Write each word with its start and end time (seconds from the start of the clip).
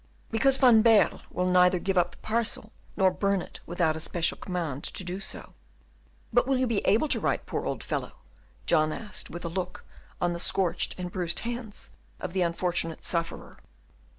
"Because 0.31 0.57
Van 0.57 0.81
Baerle 0.81 1.21
will 1.29 1.45
neither 1.47 1.77
give 1.77 1.95
up 1.95 2.09
the 2.13 2.17
parcel 2.23 2.71
nor 2.97 3.11
burn 3.11 3.39
it 3.39 3.59
without 3.67 3.95
a 3.95 3.99
special 3.99 4.35
command 4.35 4.83
to 4.85 5.03
do 5.03 5.19
so." 5.19 5.53
"But 6.33 6.47
will 6.47 6.57
you 6.57 6.65
be 6.65 6.79
able 6.87 7.07
to 7.09 7.19
write, 7.19 7.45
poor 7.45 7.67
old 7.67 7.83
fellow?" 7.83 8.13
John 8.65 8.91
asked, 8.91 9.29
with 9.29 9.45
a 9.45 9.47
look 9.47 9.85
on 10.19 10.33
the 10.33 10.39
scorched 10.39 10.95
and 10.97 11.11
bruised 11.11 11.41
hands 11.41 11.91
of 12.19 12.33
the 12.33 12.41
unfortunate 12.41 13.03
sufferer. 13.03 13.59